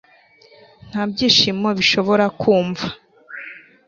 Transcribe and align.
nta 0.89 1.01
byishimo 1.11 1.67
bishobora 1.77 2.25
kumva 2.41 2.87